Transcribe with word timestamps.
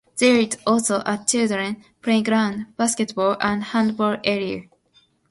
There 0.17 0.33
is 0.35 0.57
also 0.65 1.03
a 1.05 1.23
children 1.27 1.83
playground, 2.01 2.75
basketball 2.75 3.37
and 3.39 3.63
handball 3.63 4.17
area. 4.23 4.63